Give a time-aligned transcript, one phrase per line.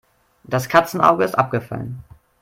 [0.43, 2.03] Das Katzenauge ist abgefallen.